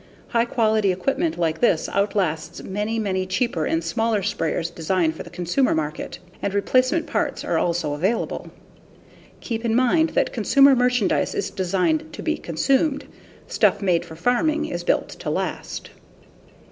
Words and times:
High 0.29 0.45
quality 0.45 0.91
equipment 0.91 1.37
like 1.37 1.61
this 1.61 1.87
outlasts 1.89 2.63
many, 2.63 2.97
many 2.97 3.27
cheaper 3.27 3.65
and 3.65 3.83
smaller 3.83 4.23
sprayers 4.23 4.71
designed 4.73 5.15
for 5.15 5.21
the 5.21 5.29
consumer 5.29 5.75
market, 5.75 6.17
and 6.41 6.55
replacement 6.55 7.05
parts 7.05 7.45
are 7.45 7.59
also 7.59 7.93
available. 7.93 8.49
Keep 9.41 9.63
in 9.63 9.75
mind 9.75 10.09
that 10.15 10.33
consumer 10.33 10.75
merchandise 10.75 11.35
is 11.35 11.51
designed 11.51 12.11
to 12.13 12.23
be 12.23 12.35
consumed; 12.35 13.05
stuff 13.45 13.79
made 13.79 14.03
for 14.03 14.15
farming 14.15 14.65
is 14.65 14.83
built 14.83 15.09
to 15.09 15.29
last. 15.29 15.91